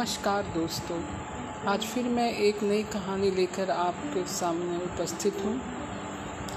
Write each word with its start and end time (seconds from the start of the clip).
नमस्कार 0.00 0.42
दोस्तों। 0.42 1.02
आज 1.68 1.80
फिर 1.80 2.04
मैं 2.04 2.32
एक 2.32 2.62
नई 2.62 2.82
कहानी 2.82 3.30
लेकर 3.30 3.70
आपके 3.70 4.26
सामने 4.26 4.76
उपस्थित 4.76 5.36
हूँ। 5.44 5.60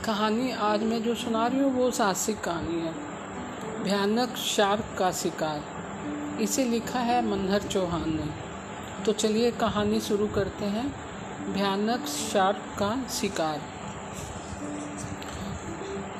कहानी 0.06 0.52
आज 0.52 0.84
मैं 0.84 1.04
जो 1.04 1.16
सुना 1.16 1.48
रही 1.48 1.60
हूँ, 1.60 1.74
वो 1.74 1.92
साहसिक 1.92 2.42
कहानी 2.42 2.80
है। 2.80 2.94
भयानक 3.84 4.36
शार्क 4.36 4.96
का 5.00 5.12
शिकार। 5.12 5.64
इसे 6.42 6.66
लिखा 6.66 7.00
है 7.00 7.26
मनहर 7.26 7.62
चौहान 7.62 8.16
ने। 8.16 8.30
तो 9.04 9.14
चलिए 9.14 9.52
कहानी 9.52 10.00
शुरू 10.00 10.28
करते 10.28 10.66
हैं। 10.66 10.96
भयानक 11.54 12.06
शार्क 12.06 12.80
का 12.80 13.08
शिकार। 13.10 13.62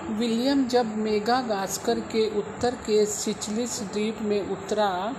विलियम 0.10 0.68
जब 0.68 0.98
मेगा 0.98 1.42
गास्कर 1.42 2.00
के 2.00 2.38
उत्तर 2.38 2.76
के 2.76 3.06
सिचलिस 3.06 3.82
द्वीप 3.82 4.22
में 4.22 4.50
उतरा 4.50 5.16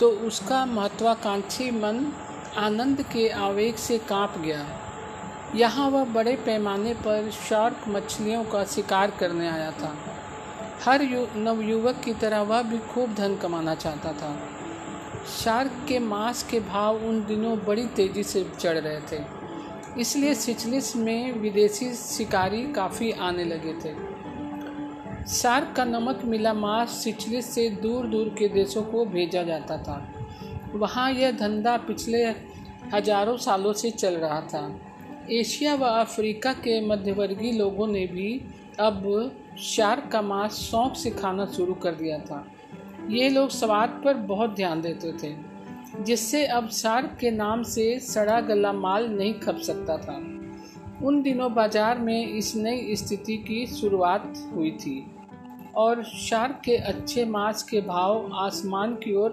तो 0.00 0.10
उसका 0.10 0.64
महत्वाकांक्षी 0.66 1.70
मन 1.70 2.12
आनंद 2.56 3.02
के 3.02 3.28
आवेग 3.28 3.74
से 3.74 3.98
काँप 3.98 4.34
गया। 4.38 4.66
यहाँ 5.54 5.90
वह 5.90 6.04
बड़े 6.04 6.36
पैमाने 6.36 6.94
पर 6.94 7.30
शार्क 7.30 7.88
मछलियों 7.88 8.44
का 8.44 8.64
शिकार 8.64 9.10
करने 9.10 9.48
आया 9.48 9.70
था। 9.70 9.94
हर 10.84 11.02
यु, 11.02 11.26
नवयुवक 11.36 12.00
की 12.04 12.14
तरह 12.14 12.40
वह 12.40 12.62
भी 12.62 12.78
खूब 12.78 13.14
धन 13.14 13.36
कमाना 13.36 13.74
चाहता 13.74 14.12
था। 14.12 14.36
शार्क 15.44 15.86
के 15.88 15.98
मांस 15.98 16.42
के 16.42 16.60
भाव 16.60 16.96
उन 16.96 17.24
दिनों 17.24 17.58
बड़ी 17.58 17.86
तेज़ी 17.86 18.22
से 18.22 18.46
चढ़ 18.60 18.78
रहे 18.78 19.00
थे। 19.12 19.24
इसलिए 20.00 20.34
सिचलिस 20.34 20.96
में 20.96 21.32
विदेशी 21.32 21.94
शिकारी 21.94 22.72
काफ़ी 22.72 23.12
आने 23.12 23.44
लगे 23.44 23.72
थे। 23.84 24.15
शार्क 25.26 25.72
का 25.76 25.84
नमक 25.84 26.20
मिला 26.24 26.52
मांस 26.54 26.90
सिचलिस 26.94 27.46
से 27.54 27.68
दूर 27.82 28.06
दूर 28.06 28.28
के 28.38 28.48
देशों 28.48 28.82
को 28.82 29.04
भेजा 29.04 29.42
जाता 29.42 29.76
था। 29.78 29.96
वहाँ 30.74 31.10
यह 31.12 31.32
धंधा 31.32 31.76
पिछले 31.76 32.22
हज़ारों 32.94 33.36
सालों 33.36 33.72
से 33.72 33.90
चल 33.90 34.14
रहा 34.14 34.40
था। 34.40 34.80
एशिया 35.30 35.74
व 35.74 35.84
अफ्रीका 35.84 36.52
के 36.52 36.80
मध्यवर्गीय 36.80 37.52
लोगों 37.52 37.86
ने 37.86 38.06
भी 38.06 38.28
अब 38.80 39.32
शार्क 39.60 40.08
का 40.12 40.20
मांस 40.22 40.60
शौक 40.60 40.96
से 40.96 41.10
खाना 41.10 41.46
शुरू 41.46 41.74
कर 41.74 41.94
दिया 41.94 42.18
था। 42.18 42.44
ये 43.10 43.28
लोग 43.28 43.50
स्वाद 43.50 44.00
पर 44.04 44.14
बहुत 44.28 44.54
ध्यान 44.56 44.80
देते 44.80 45.12
थे, 45.12 45.34
जिससे 46.04 46.44
अब 46.46 46.68
शार्क 46.70 47.16
के 47.20 47.30
नाम 47.30 47.62
से 47.64 47.98
सड़ा 48.02 48.40
गला 48.42 48.72
माल 48.74 49.08
नहीं 49.08 49.34
खप 49.34 49.58
सकता 49.62 49.96
था। 49.96 50.16
उन 51.04 51.20
दिनों 51.22 51.52
बाज़ार 51.54 51.98
में 51.98 52.26
इस 52.28 52.54
नई 52.56 52.96
स्थिति 52.96 53.36
की 53.38 53.66
शुरुआत 53.66 54.32
हुई 54.54 54.70
थी। 54.70 55.04
और 55.76 56.04
शार्क 56.04 56.62
के 56.64 56.76
अच्छे 56.76 57.24
मांस 57.24 57.62
के 57.62 57.80
भाव 57.80 58.30
आसमान 58.34 58.94
की 58.94 59.14
ओर 59.14 59.30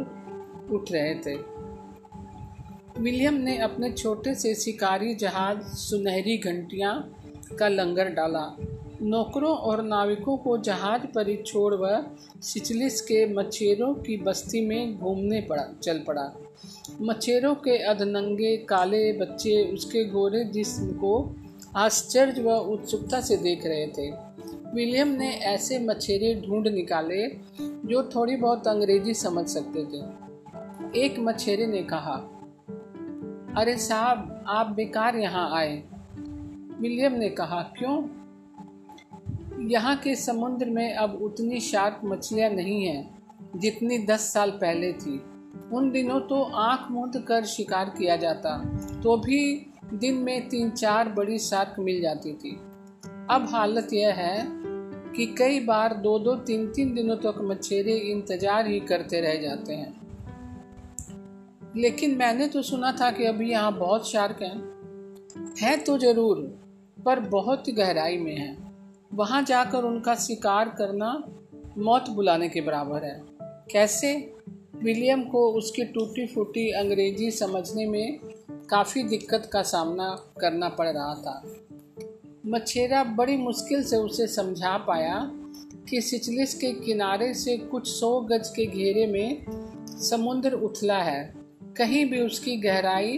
उठ 0.71 0.91
रहे 0.91 1.15
थे। 1.15 1.35
विलियम 2.99 3.33
ने 3.33 3.57
अपने 3.57 3.91
छोटे 3.91 4.35
से 4.35 4.55
शिकारी 4.55 5.15
जहाज़ 5.15 5.61
सुनहरी 5.61 6.37
घंटियाँ 6.37 7.15
का 7.59 7.67
लंगर 7.67 8.09
डाला। 8.09 8.57
नौकरों 9.01 9.55
और 9.57 9.83
नाविकों 9.83 10.37
को 10.37 10.57
जहाज़ 10.57 11.01
पर 11.01 11.29
ही 11.29 11.37
छोड़ 11.37 11.75
वह 11.75 12.05
सिचलिस 12.41 13.01
के 13.01 13.33
मछेरों 13.33 13.93
की 13.93 14.17
बस्ती 14.17 14.65
में 14.65 14.99
घूमने 14.99 15.41
पड़ा, 15.41 15.65
चल 15.83 15.99
पड़ा। 15.99 16.33
मछेरों 17.01 17.55
के 17.55 17.77
अधनंगे 17.77 18.57
काले 18.57 19.13
बच्चे 19.13 19.63
उसके 19.73 20.05
गोरे 20.05 20.43
जिस्म 20.43 20.91
को 20.91 21.35
आश्चर्य 21.75 22.41
व 22.41 22.51
उत्सुकता 22.51 23.21
से 23.21 23.37
देख 23.37 23.65
रहे 23.65 23.87
थे। 23.87 24.33
विलियम 24.73 25.07
ने 25.07 25.29
ऐसे 25.29 25.79
मछेरे 25.79 26.33
ढूंढ 26.47 26.67
निकाले 26.67 27.27
जो 27.61 28.03
थोड़ी 28.15 28.35
बहुत 28.35 28.67
अंग्रेज़ी 28.67 29.13
समझ 29.13 29.45
सकते 29.47 29.85
थे। 29.85 31.03
एक 31.05 31.19
मछेरे 31.19 31.67
ने 31.67 31.83
कहा, 31.83 32.15
अरे 33.57 33.77
साहब, 33.77 34.45
आप 34.47 34.67
बेकार 34.67 35.15
यहाँ 35.15 35.49
आए। 35.55 35.83
विलियम 36.79 37.13
ने 37.13 37.29
कहा, 37.29 37.61
क्यों? 37.77 37.97
यहाँ 39.69 39.95
के 39.95 40.15
समुद्र 40.15 40.69
में 40.69 40.93
अब 40.93 41.19
उतनी 41.21 41.59
शार्क 41.59 42.01
मछलियाँ 42.05 42.49
नहीं 42.49 42.85
हैं, 42.85 43.23
जितनी 43.55 43.97
दस 43.97 44.31
साल 44.33 44.51
पहले 44.51 44.91
थी। 44.93 45.21
उन 45.73 45.91
दिनों 45.91 46.19
तो 46.19 46.41
आँख 46.43 46.91
मूंद 46.91 47.23
कर 47.27 47.45
शिकार 47.45 47.89
किया 47.89 48.15
जाता 48.15 48.57
तो 49.03 49.17
भी 49.17 49.65
दिन 49.93 50.15
में 50.15 50.49
तीन 50.49 50.69
चार 50.69 51.09
बड़ी 51.09 51.39
शार्क 51.39 51.79
मिल 51.79 52.01
जाती 52.01 52.33
थी। 52.33 52.59
अब 53.29 53.47
हालत 53.49 53.93
यह 53.93 54.13
है 54.13 54.62
कि 55.15 55.25
कई 55.25 55.59
बार 55.59 55.93
दो 55.93 56.19
दो 56.19 56.35
तीन 56.35 56.67
तीन 56.67 56.93
दिनों 56.93 57.15
तक 57.15 57.39
मछेरे 57.41 57.95
इंतज़ार 57.97 58.67
ही 58.67 58.79
करते 58.79 59.21
रह 59.21 59.35
जाते 59.35 59.73
हैं। 59.73 60.01
लेकिन 61.75 62.15
मैंने 62.17 62.47
तो 62.47 62.61
सुना 62.61 62.91
था 62.91 63.11
कि 63.11 63.25
अभी 63.25 63.51
यहाँ 63.51 63.77
बहुत 63.77 64.09
शार्क 64.09 64.41
हैं। 64.41 65.53
है 65.61 65.77
तो 65.77 65.97
ज़रूर, 65.97 66.37
पर 67.05 67.19
बहुत 67.19 67.69
गहराई 67.69 68.17
में 68.17 68.35
है। 68.35 68.57
वहाँ 69.13 69.43
जाकर 69.43 69.83
उनका 69.83 70.15
शिकार 70.15 70.69
करना 70.69 71.23
मौत 71.77 72.09
बुलाने 72.09 72.49
के 72.49 72.61
बराबर 72.61 73.03
है। 73.03 73.21
कैसे? 73.71 74.33
विलियम 74.75 75.23
को 75.23 75.51
उसकी 75.51 75.83
टूटी 75.83 76.25
फूटी 76.27 76.69
अंग्रेज़ी 76.71 77.31
समझने 77.31 77.85
में 77.85 78.19
काफ़ी 78.69 79.03
दिक्कत 79.03 79.49
का 79.53 79.61
सामना 79.61 80.09
करना 80.41 80.69
पड़ 80.69 80.87
रहा 80.87 81.13
था। 81.13 81.43
मछेरा 82.43 83.03
बड़ी 83.17 83.35
मुश्किल 83.37 83.83
से 83.83 83.97
उसे 83.97 84.25
समझा 84.27 84.77
पाया 84.77 85.19
कि 85.89 86.01
सिचलिस 86.01 86.53
के 86.53 86.71
किनारे 86.75 87.33
से 87.33 87.57
कुछ 87.57 87.87
सौ 87.89 88.19
गज 88.21 88.49
के 88.55 88.65
घेरे 88.65 89.05
में 89.07 89.45
समुद्र 89.99 90.53
उथला 90.59 90.97
है। 90.97 91.33
कहीं 91.77 92.05
भी 92.05 92.19
उसकी 92.21 92.55
गहराई 92.57 93.17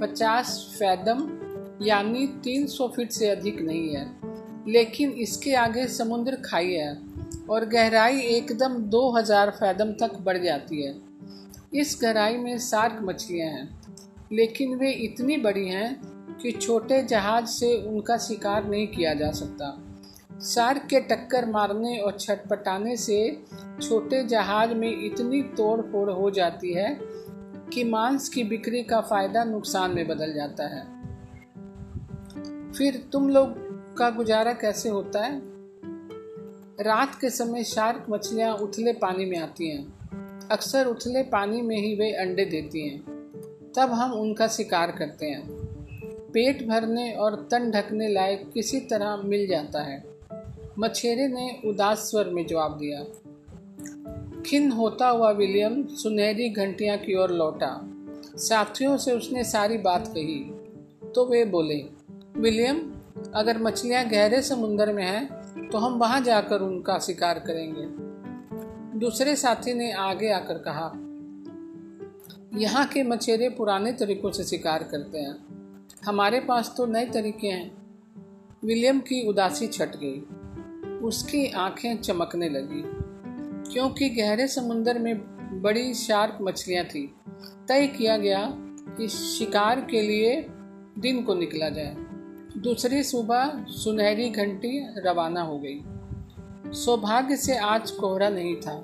पचास 0.00 0.54
फैदम 0.74 1.26
यानी 1.82 2.26
तीन 2.44 2.66
सौ 2.66 2.88
फीट 2.88 3.10
से 3.12 3.28
अधिक 3.28 3.60
नहीं 3.60 3.94
है, 3.96 4.06
लेकिन 4.68 5.10
इसके 5.22 5.54
आगे 5.56 5.86
समुद्र 5.88 6.36
खाई 6.44 6.72
है 6.72 6.94
और 7.50 7.64
गहराई 7.68 8.20
एकदम 8.28 8.76
दो 8.90 9.08
हज़ार 9.10 9.50
फैदम 9.50 9.92
तक 10.00 10.16
बढ़ 10.20 10.38
जाती 10.38 10.82
है। 10.82 10.94
इस 11.74 11.98
गहराई 12.02 12.36
में 12.36 12.58
सार्क 12.60 13.00
मछलियाँ 13.02 13.50
हैं, 13.50 13.68
लेकिन 14.32 14.74
वे 14.74 14.90
इतनी 15.04 15.36
बड़ी 15.38 15.68
हैं 15.68 16.11
कि 16.40 16.52
छोटे 16.52 17.02
जहाज़ 17.02 17.46
से 17.46 17.76
उनका 17.76 18.18
शिकार 18.18 18.68
नहीं 18.68 18.86
किया 18.86 19.14
जा 19.14 19.30
सकता। 19.30 19.88
शार्क 20.42 20.82
के 20.82 21.00
टक्कर 21.00 21.46
मारने 21.46 21.98
और 21.98 22.16
छटपटाने 22.20 22.96
से 22.96 23.42
छोटे 23.82 24.24
जहाज़ 24.24 24.70
में 24.70 25.04
इतनी 25.04 25.42
तोड़ 25.42 25.80
फोड़ 25.80 26.10
हो 26.10 26.30
जाती 26.30 26.74
है 26.74 26.98
कि 27.72 27.84
मांस 27.84 28.28
की 28.28 28.44
बिक्री 28.44 28.82
का 28.82 29.00
फ़ायदा 29.00 29.44
नुकसान 29.44 29.90
में 29.90 30.08
बदल 30.08 30.32
जाता 30.32 30.66
है। 30.66 31.02
फिर 32.72 33.08
तुम 33.12 33.28
लोग 33.28 33.54
का 33.96 34.10
गुजारा 34.10 34.52
कैसे 34.52 34.88
होता 34.88 35.24
है? 35.24 35.42
रात 36.80 37.14
के 37.20 37.30
समय 37.30 37.64
शार्क 37.64 38.06
मछलियाँ 38.10 38.54
उथले 38.54 38.92
पानी 38.92 39.24
में 39.24 39.38
आती 39.38 39.70
हैं। 39.70 39.94
अक्सर 40.50 40.86
उथले 40.86 41.22
पानी 41.22 41.62
में 41.62 41.76
ही 41.76 41.94
वे 41.94 42.12
अंडे 42.12 42.44
देती 42.44 42.88
हैं। 42.88 43.00
तब 43.76 43.90
हम 43.92 44.12
उनका 44.12 44.48
शिकार 44.48 44.90
करते 44.90 45.26
हैं। 45.26 45.61
पेट 46.34 46.66
भरने 46.68 47.12
और 47.12 47.34
तन 47.50 47.70
ढकने 47.70 48.08
लायक 48.08 48.50
किसी 48.54 48.80
तरह 48.80 49.16
मिल 49.16 49.46
जाता 49.46 49.82
है। 49.82 50.02
मछेरे 50.78 51.26
ने 51.28 51.50
उदास 51.64 52.10
स्वर 52.10 52.28
में 52.28 52.46
जवाब 52.46 52.78
दिया। 52.78 53.00
खिन 54.42 54.70
होता 54.70 55.08
हुआ 55.08 55.30
विलियम 55.30 55.84
सुनहरी 55.94 56.48
घंटिया 56.48 56.96
की 56.96 57.14
ओर 57.14 57.30
लौटा। 57.30 57.70
साथियों 58.38 58.96
से 58.96 59.12
उसने 59.12 59.44
सारी 59.44 59.78
बात 59.78 60.06
कही। 60.08 60.38
तो 61.12 61.24
वे 61.26 61.44
बोले, 61.44 61.76
विलियम, 62.36 62.80
अगर 63.34 63.58
मछलियाँ 63.58 64.04
गहरे 64.08 64.42
समुद्र 64.42 64.92
में 64.92 65.04
हैं 65.04 65.68
तो 65.68 65.78
हम 65.78 65.98
वहाँ 65.98 66.20
जाकर 66.20 66.60
उनका 66.60 66.98
शिकार 66.98 67.38
करेंगे। 67.38 67.86
दूसरे 68.98 69.34
साथी 69.36 69.74
ने 69.74 69.92
आगे 69.92 70.30
आकर 70.32 70.58
कहा, 70.58 70.92
यहाँ 72.54 72.86
के 72.86 73.02
मछेरे 73.02 73.48
पुराने 73.48 73.92
तरीकों 73.92 74.30
से 74.30 74.44
शिकार 74.44 74.82
करते 74.82 75.18
हैं। 75.18 75.61
हमारे 76.04 76.40
पास 76.40 76.74
तो 76.76 76.86
नए 76.86 77.04
तरीके 77.06 77.46
हैं। 77.46 77.70
विलियम 78.64 79.00
की 79.00 79.26
उदासी 79.28 79.66
छट 79.66 79.96
गई। 79.96 80.20
उसकी 80.98 81.46
आँखें 81.52 81.96
चमकने 81.96 82.48
लगी, 82.48 82.82
क्योंकि 83.72 84.08
गहरे 84.08 84.46
समुंदर 84.46 84.98
में 84.98 85.18
बड़ी 85.62 85.94
शार्क 85.94 86.38
मछलियाँ 86.42 86.84
थी। 86.84 87.14
तय 87.68 87.86
किया 87.86 88.16
गया 88.16 88.44
कि 88.96 89.08
शिकार 89.08 89.80
के 89.80 90.02
लिए 90.02 90.46
दिन 90.98 91.22
को 91.22 91.34
निकला 91.34 91.68
जाए। 91.68 91.96
दूसरी 92.58 93.02
सुबह 93.02 93.64
सुनहरी 93.68 94.30
घंटी 94.30 94.86
रवाना 94.96 95.42
हो 95.42 95.58
गई। 95.58 95.80
सौभाग्य 96.72 97.36
से 97.36 97.56
आज 97.56 97.90
कोहरा 97.90 98.28
नहीं 98.28 98.56
था, 98.56 98.74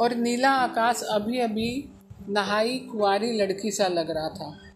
और 0.00 0.14
नीला 0.14 0.50
आकाश 0.50 1.02
अभी 1.02 1.38
अभी 1.38 1.88
नहाई 2.28 2.78
कुआरी 2.78 3.32
लड़की 3.32 3.70
सा 3.70 3.88
लग 3.88 4.10
रहा 4.10 4.28
था। 4.28 4.67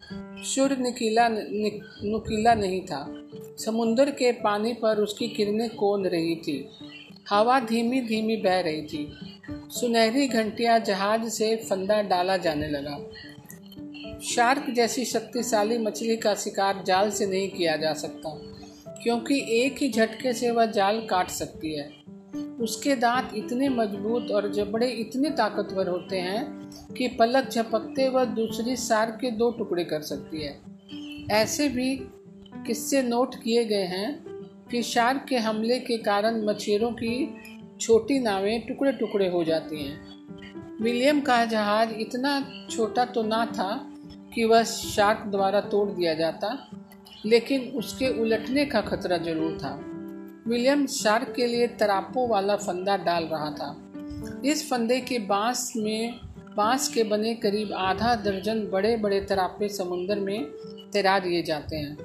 सूर्य 0.44 0.76
निकीला 0.76 1.28
नुकीला 1.28 2.54
नहीं 2.54 2.80
था। 2.80 3.04
समुंदर 3.58 4.10
के 4.10 4.32
पानी 4.32 4.72
पर 4.72 4.98
उसकी 4.98 5.28
किरणें 5.28 5.68
कोन 5.70 6.06
रही 6.06 6.34
थी। 6.36 6.68
हवा 7.30 7.58
धीमी 7.60 8.00
धीमी 8.00 8.36
बह 8.36 8.60
रही 8.60 8.82
थी। 8.82 9.06
सुनहरी 9.70 10.26
घंटियाँ 10.28 10.78
जहाज़ 10.78 11.28
से 11.28 11.54
फंदा 11.56 12.00
डाला 12.02 12.36
जाने 12.36 12.68
लगा। 12.68 12.98
शार्क 14.24 14.70
जैसी 14.70 15.04
शक्तिशाली 15.04 15.78
मछली 15.78 16.16
का 16.16 16.34
शिकार 16.34 16.82
जाल 16.86 17.10
से 17.10 17.26
नहीं 17.26 17.48
किया 17.48 17.76
जा 17.76 17.92
सकता, 17.94 18.30
क्योंकि 19.02 19.40
एक 19.54 19.82
ही 19.82 19.90
झटके 19.90 20.32
से 20.32 20.50
वह 20.50 20.66
जाल 20.66 21.00
काट 21.00 21.30
सकती 21.30 21.74
है। 21.74 22.01
उसके 22.34 22.94
दांत 22.96 23.30
इतने 23.36 23.68
मज़बूत 23.68 24.30
और 24.30 24.50
जबड़े 24.52 24.88
इतने 24.90 25.30
ताकतवर 25.30 25.88
होते 25.88 26.20
हैं 26.20 26.70
कि 26.94 27.08
पलक 27.08 27.48
झपकते 27.50 28.08
वह 28.08 28.24
दूसरी 28.24 28.76
सार 28.76 29.10
के 29.10 29.30
दो 29.30 29.50
टुकड़े 29.50 29.84
कर 29.84 30.02
सकती 30.02 30.42
है। 30.42 30.56
ऐसे 31.30 31.68
भी 31.68 31.94
किस्से 32.66 33.02
नोट 33.02 33.34
किए 33.34 33.64
गए 33.64 33.84
हैं 33.86 34.24
कि 34.70 34.82
शार्क 34.82 35.24
के 35.28 35.36
हमले 35.36 35.78
के 35.78 35.96
कारण 35.98 36.44
मछेरों 36.46 36.90
की 36.92 37.38
छोटी 37.80 38.18
नावें 38.20 38.66
टुकड़े 38.66 38.92
टुकड़े 38.92 39.28
हो 39.28 39.44
जाती 39.44 39.84
हैं। 39.84 40.80
विलियम 40.82 41.20
का 41.20 41.44
जहाज़ 41.44 41.90
इतना 41.90 42.40
छोटा 42.70 43.04
तो 43.04 43.22
ना 43.22 43.44
था 43.46 43.70
कि 44.34 44.44
वह 44.44 44.62
शार्क 44.64 45.26
द्वारा 45.26 45.60
तोड़ 45.60 45.88
दिया 45.90 46.14
जाता, 46.14 46.56
लेकिन 47.26 47.68
उसके 47.70 48.08
उलटने 48.22 48.64
का 48.64 48.80
खतरा 48.80 49.16
ज़रूर 49.16 49.58
था। 49.58 49.78
विलियम 50.48 50.86
शार्क 50.86 51.32
के 51.36 51.46
लिए 51.46 51.66
तरापों 51.66 52.28
वाला 52.28 52.56
फंदा 52.56 52.96
डाल 52.96 53.24
रहा 53.24 53.50
था। 53.50 53.92
इस 54.44 54.70
फंदे 54.70 55.00
के 55.00 55.18
बाँस 55.18 55.72
में, 55.76 56.20
बाँस 56.56 56.88
के 56.88 57.04
बने 57.04 57.34
करीब 57.34 57.72
आधा 57.72 58.14
दर्जन 58.14 58.70
बड़े 58.72 58.96
बड़े 58.96 59.20
तरापे 59.20 59.68
समुंदर 59.68 60.18
में 60.18 60.44
तैरा 60.92 61.18
दिए 61.18 61.42
जाते 61.42 61.76
हैं। 61.76 61.98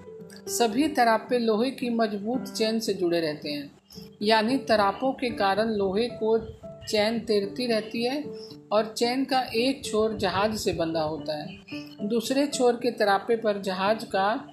सभी 0.47 0.87
तरापे 0.87 1.39
लोहे 1.39 1.71
की 1.71 1.89
मज़बूत 1.89 2.53
चैन 2.53 2.79
से 2.79 2.93
जुड़े 2.93 3.19
रहते 3.19 3.49
हैं। 3.49 3.71
यानी 4.21 4.57
तरापों 4.57 5.13
के 5.13 5.29
कारण 5.29 5.69
लोहे 5.69 6.07
को 6.07 6.39
चैन 6.87 7.19
तैरती 7.19 7.67
रहती 7.67 8.03
है 8.03 8.23
और 8.71 8.93
चैन 8.97 9.25
का 9.25 9.41
एक 9.55 9.85
छोर 9.85 10.17
जहाज़ 10.17 10.55
से 10.55 10.73
बंधा 10.73 11.01
होता 11.01 11.37
है। 11.37 11.49
दूसरे 12.07 12.47
छोर 12.47 12.73
के 12.73 12.91
तरापे 12.91 13.35
पर 13.35 13.61
जहाज़ 13.61 14.05
का 14.05 14.47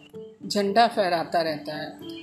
झंडा 0.47 0.87
फहराता 0.87 1.43
रहता 1.43 1.75
है। 1.75 2.14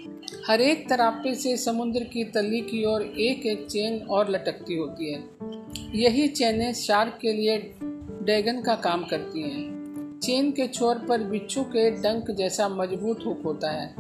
हर 0.52 0.62
एक 0.62 0.90
तरापे 0.90 1.36
से 1.36 1.58
समुद्र 1.58 2.04
की 2.04 2.24
तली 2.24 2.62
की 2.62 2.86
ओर 2.86 3.02
एक 3.02 3.46
एक 3.46 3.68
चेन 3.68 4.02
और 4.02 4.30
लटकती 4.30 4.76
होती 4.76 5.14
है। 5.14 5.24
यही 5.96 6.28
चैनें 6.28 6.74
शार्क 6.74 7.20
के 7.22 7.34
लिए 7.34 7.58
डैगन 8.24 8.62
का 8.62 8.76
काम 8.76 9.04
करती 9.04 9.42
हैं। 9.42 9.82
चेन 10.24 10.52
के 10.52 10.68
छोर 10.68 10.96
पर 10.96 11.24
बिच्छू 11.24 11.64
के 11.64 11.92
डंक 11.92 12.32
जैसा 12.32 12.70
मज़बूत 12.70 13.24
हुक 13.26 13.42
होता 13.46 13.72
है, 13.72 13.96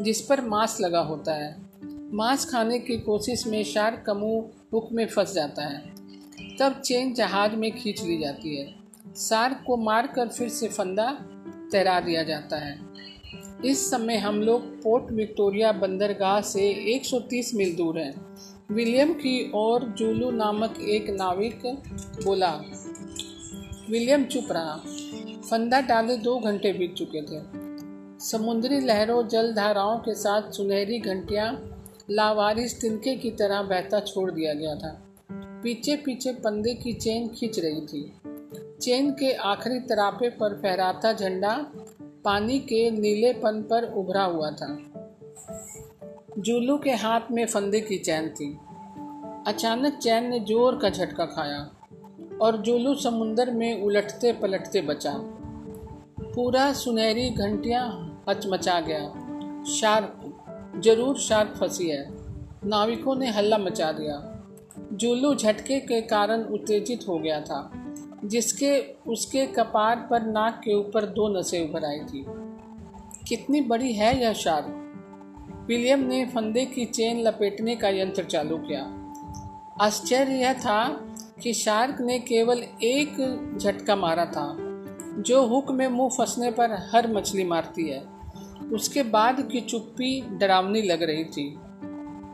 जिस 0.00 0.20
पर 0.20 0.40
मांस 0.40 0.80
लगा 0.80 1.00
होता 1.00 1.34
है। 1.34 1.56
मांस 2.14 2.50
खाने 2.50 2.78
की 2.78 2.96
कोशिश 2.96 3.46
में 3.46 3.64
शार्क 3.64 4.04
का 4.06 4.14
मुँह 4.14 4.44
हुक 4.72 4.88
में 4.92 5.06
फंस 5.06 5.34
जाता 5.34 5.62
है। 5.62 5.94
तब 6.58 6.80
चेन 6.84 7.14
जहाज़ 7.14 7.52
में 7.52 7.72
खींच 7.72 8.04
ली 8.04 8.18
जाती 8.18 8.56
है। 8.56 8.74
शार्क 9.16 9.64
को 9.66 9.76
मारकर 9.76 10.28
फिर 10.28 10.48
से 10.48 10.68
फंदा 10.68 11.18
तैरा 11.72 12.00
दिया 12.00 12.22
जाता 12.22 12.56
है। 12.56 12.93
इस 13.64 13.90
समय 13.90 14.16
हम 14.16 14.42
लोग 14.42 14.62
पोर्ट 14.82 15.12
विक्टोरिया 15.12 15.72
बंदरगाह 15.72 16.40
से 16.40 16.60
130 16.94 17.54
मील 17.54 17.76
दूर 17.76 17.98
हैं। 17.98 18.36
विलियम 18.70 19.12
की 19.12 19.50
और 19.54 19.94
जूलू 19.98 20.30
नामक 20.30 20.78
एक 20.80 21.10
नाविक 21.10 21.60
बोला, 22.24 22.62
विलियम, 23.90 24.24
चुप 24.24 24.48
रहा। 24.50 24.76
फंदा 25.50 25.80
डाले 25.80 26.16
दो 26.16 26.38
घंटे 26.38 26.72
बीत 26.72 26.94
चुके 26.94 27.22
थे। 27.22 27.42
समुद्री 28.24 28.80
लहरों, 28.80 29.28
जल 29.28 29.54
धाराओं 29.54 29.98
के 29.98 30.14
साथ 30.14 30.50
सुनहरी 30.50 30.98
घंटियाँ, 30.98 31.80
लावारिस 32.10 32.80
तिनके 32.80 33.16
की 33.16 33.30
तरह 33.30 33.62
बहता 33.62 34.00
छोड़ 34.00 34.30
दिया 34.30 34.54
गया 34.54 34.74
था। 34.74 35.02
पीछे 35.32 35.96
पीछे 35.96 36.32
पंदे 36.32 36.74
की 36.74 36.92
चेन 36.92 37.28
खींच 37.28 37.58
रही 37.58 37.80
थी। 37.80 38.12
चेन 38.82 39.10
के 39.10 39.32
आखिरी 39.32 39.80
तरापे 39.80 40.28
पर 40.28 40.54
फहराता 40.54 41.12
झंडा 41.12 41.66
पानी 42.24 42.58
के 42.58 42.90
नीलेपन 42.90 43.62
पर 43.62 43.84
उभरा 43.92 44.24
हुआ 44.24 44.50
था। 44.50 44.78
जूलू 46.38 46.78
के 46.78 46.90
हाथ 46.90 47.20
में 47.30 47.46
फंदे 47.46 47.80
की 47.80 47.98
चैन 47.98 48.28
थी। 48.28 48.58
अचानक 49.46 49.98
चैन 49.98 50.24
ने 50.24 50.40
ज़ोर 50.40 50.78
का 50.78 50.90
झटका 50.90 51.24
खाया 51.26 51.70
और 52.42 52.56
जूलू 52.56 52.94
समुंदर 52.94 53.50
में 53.50 53.82
उलटते 53.82 54.32
पलटते 54.32 54.82
बचा। 54.82 55.12
पूरा 56.34 56.72
सुनहरी 56.72 57.30
घंटियाँ 57.30 57.84
हचमचा 58.28 58.80
गया। 58.80 59.00
शार्क, 59.64 60.80
ज़रूर 60.84 61.18
शार्क 61.18 61.54
फंसी 61.60 61.88
है। 61.88 62.08
नाविकों 62.64 63.16
ने 63.16 63.30
हल्ला 63.30 63.58
मचा 63.58 63.92
दिया। 63.92 64.44
जूलू 64.92 65.34
झटके 65.34 65.80
के 65.80 66.00
कारण 66.00 66.42
उत्तेजित 66.42 67.08
हो 67.08 67.18
गया 67.18 67.40
था। 67.40 67.83
जिसके, 68.24 68.80
उसके 69.06 69.46
कपार 69.46 70.08
पर 70.10 70.22
नाक 70.22 70.60
के 70.64 70.74
ऊपर 70.74 71.06
दो 71.06 71.38
नसें 71.38 71.70
उभर 71.70 71.84
आई 71.84 71.98
थी। 71.98 72.24
कितनी 73.28 73.60
बड़ी 73.60 73.92
है 73.92 74.22
यह 74.22 74.32
शार्क 74.32 74.80
विलियम 75.68 76.00
ने 76.00 76.26
फंदे 76.26 76.64
की 76.64 76.84
चेन 76.84 77.22
लपेटने 77.22 77.76
का 77.76 77.88
यंत्र 77.88 78.24
चालू 78.24 78.56
किया। 78.56 79.00
आश्चर्य 79.80 80.32
यह 80.32 80.52
था 80.52 80.88
कि 81.42 81.52
शार्क 81.52 82.00
ने 82.00 82.18
केवल 82.18 82.58
एक 82.82 83.12
झटका 83.62 83.96
मारा 83.96 84.26
था, 84.26 84.56
जो 85.22 85.46
हुक 85.46 85.70
में 85.70 85.88
मुँह 85.88 86.08
फंसने 86.08 86.50
पर 86.50 86.70
हर 86.70 87.12
मछली 87.12 87.44
मारती 87.44 87.88
है। 87.88 88.04
उसके 88.72 89.02
बाद 89.02 89.48
की 89.52 89.60
चुप्पी 89.60 90.20
डरावनी 90.20 90.82
लग 90.82 91.02
रही 91.02 91.24
थी। 91.24 91.58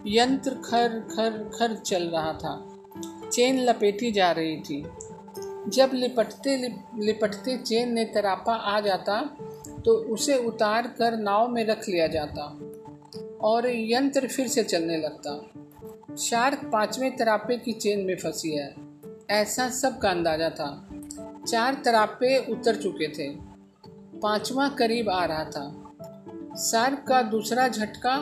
यंत्र 0.06 0.50
खर 0.50 0.88
खर 0.88 1.50
खर 1.54 1.74
चल 1.74 2.02
रहा 2.02 2.32
था। 2.32 2.66
चेन 3.32 3.60
लपेटी 3.60 4.12
जा 4.12 4.32
रही 4.32 4.56
थी। 4.56 4.86
जब 5.68 5.90
लिपटते 5.94 6.56
लिपटते 6.98 7.56
चेन 7.56 7.92
ने 7.92 8.04
तरापा 8.04 8.54
आ 8.54 8.80
जाता 8.80 9.20
तो 9.84 9.92
उसे 9.94 10.36
उतार 10.36 10.86
कर 10.86 11.16
नाव 11.16 11.48
में 11.48 11.64
रख 11.66 11.88
लिया 11.88 12.06
जाता, 12.06 12.42
और 13.40 13.68
यंत्र 13.68 14.28
फिर 14.28 14.48
से 14.48 14.62
चलने 14.62 14.96
लगता। 14.96 15.50
शार्क 16.16 16.70
पाँचवें 16.72 17.16
तरापे 17.16 17.56
की 17.56 17.72
चेन 17.72 18.00
में 18.00 18.16
फंसी 18.16 18.50
है। 18.50 18.74
ऐसा 19.30 19.68
सबका 19.70 20.10
अंदाज़ा 20.10 20.50
था। 20.50 20.88
चार 21.48 21.82
तरापे 21.84 22.38
उतर 22.52 22.76
चुके 22.76 23.08
थे। 23.08 23.28
पांचवा 24.20 24.68
करीब 24.68 25.08
आ 25.08 25.24
रहा 25.24 25.44
था। 25.44 25.94
शार्क 26.56 27.04
का 27.08 27.22
दूसरा 27.22 27.68
झटका 27.68 28.16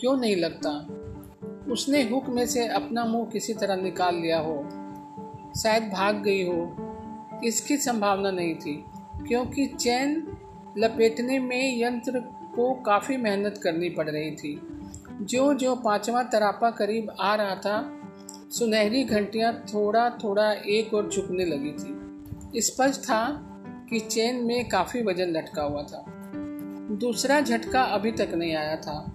क्यों 0.00 0.16
नहीं 0.16 0.36
लगता? 0.36 0.70
उसने 1.72 2.02
हुक 2.02 2.26
में 2.28 2.46
से 2.46 2.66
अपना 2.68 3.04
मुँह 3.04 3.30
किसी 3.30 3.54
तरह 3.54 3.76
निकाल 3.76 4.14
लिया 4.14 4.38
हो। 4.38 4.68
शायद 5.62 5.82
भाग 5.82 6.16
गई 6.16 6.44
हो। 6.44 6.76
इसकी 7.44 7.76
संभावना 7.76 8.30
नहीं 8.30 8.54
थी, 8.54 8.84
क्योंकि 9.28 9.66
चैन 9.66 10.36
लपेटने 10.78 11.38
में 11.38 11.82
यंत्र 11.82 12.20
को 12.56 12.74
काफ़ी 12.74 13.16
मेहनत 13.16 13.60
करनी 13.62 13.88
पड़ 13.88 14.10
रही 14.10 14.30
थी। 14.30 14.60
जो 15.20 15.54
जो 15.54 15.76
पांचवा 15.76 16.22
तरापा 16.22 16.70
करीब 16.70 17.12
आ 17.20 17.34
रहा 17.34 17.54
था, 17.54 18.00
सुनहरी 18.50 19.04
घंटियाँ 19.04 19.64
थोड़ा 19.74 20.10
थोड़ा 20.10 20.52
एक 20.52 20.94
और 20.94 21.10
झुकने 21.10 21.44
लगी 21.44 21.72
थी। 21.72 22.04
स्पष्ट 22.60 23.00
था 23.00 23.50
कि 23.90 24.00
चेन 24.00 24.36
में 24.36 24.68
काफ़ी 24.68 25.02
वज़न 25.02 25.28
लटका 25.28 25.62
हुआ 25.62 25.82
था। 25.82 26.04
दूसरा 26.90 27.40
झटका 27.40 27.82
अभी 27.82 28.12
तक 28.12 28.28
नहीं 28.34 28.54
आया 28.54 28.76
था। 28.76 29.12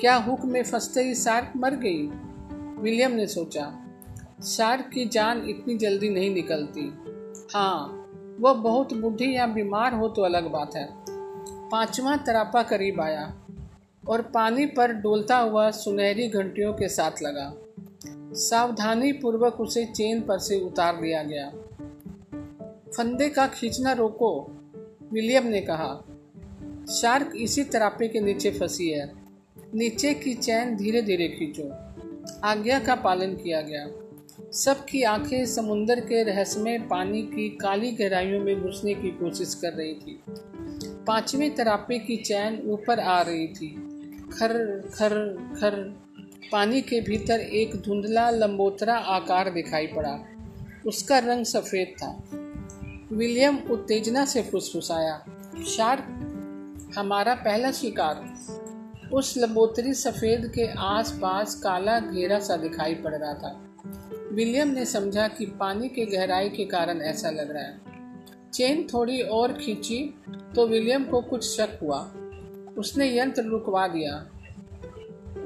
क्या 0.00 0.14
हुक 0.14 0.44
में 0.44 0.62
फंसते 0.62 1.02
ही 1.02 1.14
शार्क 1.14 1.52
मर 1.56 1.74
गई? 1.74 2.06
विलियम 2.82 3.12
ने 3.12 3.26
सोचा। 3.26 3.81
शार्क 4.44 4.90
की 4.94 5.04
जान 5.04 5.48
इतनी 5.48 5.76
जल्दी 5.76 6.08
नहीं 6.08 6.34
निकलती। 6.34 6.92
हाँ 7.54 7.98
वह 8.40 8.54
बहुत 8.54 8.94
बूढ़ी 8.94 9.36
या 9.36 9.46
बीमार 9.46 9.94
हो 9.94 10.08
तो 10.08 10.22
अलग 10.22 10.50
बात 10.50 10.76
है। 10.76 10.88
पांचवा 11.68 12.16
तरापा 12.16 12.62
करीब 12.62 13.00
आया 13.00 13.34
और 14.08 14.22
पानी 14.22 14.66
पर 14.66 14.92
डोलता 14.92 15.38
हुआ 15.38 15.70
सुनहरी 15.70 16.28
घंटियों 16.28 16.72
के 16.72 16.88
साथ 16.88 17.10
लगा। 17.22 17.54
सावधानी 18.34 19.12
पूर्वक 19.12 19.60
उसे 19.60 19.84
चेन 19.84 20.20
पर 20.20 20.38
से 20.38 20.60
उतार 20.60 20.96
दिया 20.96 21.22
गया। 21.22 21.50
फंदे 22.96 23.28
का 23.28 23.46
खींचना 23.46 23.92
रोको, 23.92 24.46
विलियम 25.12 25.46
ने 25.46 25.60
कहा। 25.60 26.04
शार्क 26.92 27.32
इसी 27.36 27.64
तरापे 27.64 28.08
के 28.08 28.20
नीचे 28.20 28.50
फंसी 28.50 28.90
है। 28.90 29.12
नीचे 29.74 30.14
की 30.14 30.34
चैन 30.34 30.76
धीरे 30.76 31.02
धीरे 31.02 31.28
खींचो। 31.28 31.70
आज्ञा 32.44 32.80
का 32.80 32.94
पालन 32.94 33.34
किया 33.34 33.60
गया। 33.60 34.01
सबकी 34.52 35.02
आँखें 35.02 35.46
समुंदर 35.46 36.00
के 36.00 36.22
रहस्यमय 36.22 36.78
पानी 36.78 37.22
की 37.22 37.48
काली 37.48 37.92
गहराइयों 37.92 38.40
में 38.40 38.62
घुसने 38.62 38.94
की 38.94 39.10
कोशिश 39.10 39.54
कर 39.54 39.72
रही 39.72 39.94
थी। 39.94 40.22
पाँचवें 41.06 41.54
तरापे 41.54 41.98
की 41.98 42.16
चैन 42.16 42.62
ऊपर 42.66 43.00
आ 43.00 43.22
रही 43.22 43.46
थी। 43.48 43.68
खर 44.32 44.80
खर 44.94 45.14
खर। 45.56 46.00
पानी 46.52 46.82
के 46.82 47.00
भीतर 47.00 47.40
एक 47.40 47.76
धुंधला 47.76 48.30
लंबोतरा 48.30 48.94
आकार 48.94 49.50
दिखाई 49.50 49.86
पड़ा। 49.86 50.18
उसका 50.86 51.18
रंग 51.18 51.44
सफ़ेद 51.44 51.94
था। 52.02 52.22
विलियम 53.16 53.58
उत्तेजना 53.70 54.24
से 54.24 54.42
फुसफुसाया, 54.42 55.24
शार्क, 55.66 56.04
हमारा 56.98 57.34
पहला 57.34 57.72
शिकार। 57.72 58.34
उस 59.12 59.34
लंबोतरी 59.38 59.94
सफ़ेद 59.94 60.52
के 60.54 60.72
आसपास 60.78 61.54
काला 61.54 62.00
घेरा 62.00 62.38
सा 62.38 62.56
दिखाई 62.56 62.94
पड़ 62.94 63.14
रहा 63.14 63.34
था। 63.34 63.68
विलियम 64.32 64.68
ने 64.68 64.84
समझा 64.84 65.28
कि 65.28 65.46
पानी 65.46 65.88
के 65.88 66.06
गहराई 66.06 66.48
के 66.48 66.64
कारण 66.64 67.00
ऐसा 67.00 67.30
लग 67.30 67.50
रहा 67.50 67.62
है। 67.62 67.80
चेन 68.52 68.86
थोड़ी 68.94 69.22
और 69.22 69.52
खींची 69.52 70.14
तो 70.54 70.66
विलियम 70.66 71.04
को 71.04 71.20
कुछ 71.20 71.56
शक 71.56 71.78
हुआ। 71.82 72.12
उसने 72.78 73.18
यंत्र 73.18 73.42
रुकवा 73.42 73.88
दिया। 73.88 74.28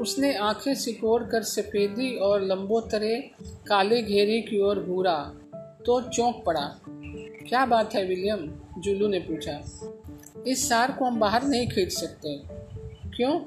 उसने 0.00 0.34
आँखें 0.34 0.74
सिकोड़ 0.74 1.22
कर 1.22 1.42
सफ़ेदी 1.42 2.16
और 2.16 2.42
लंबोतरे 2.44 3.30
काले 3.42 4.02
घेरे 4.02 4.40
की 4.40 4.60
ओर 4.60 4.84
घूरा 4.84 5.34
तो 5.86 6.00
चौंक 6.00 6.42
पड़ा। 6.46 6.80
क्या 7.48 7.66
बात 7.66 7.94
है, 7.94 8.04
विलियम? 8.04 8.52
जुलू 8.78 9.08
ने 9.08 9.18
पूछा। 9.18 9.62
इस 10.46 10.68
सार 10.68 10.92
को 10.92 11.04
हम 11.04 11.20
बाहर 11.20 11.44
नहीं 11.44 11.68
खींच 11.68 11.92
सकते। 11.92 12.40
क्यों? 13.16 13.40